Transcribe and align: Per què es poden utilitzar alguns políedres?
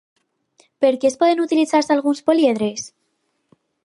Per 0.85 0.89
què 1.03 1.11
es 1.11 1.17
poden 1.23 1.43
utilitzar 1.43 1.81
alguns 1.97 2.23
políedres? 2.31 2.87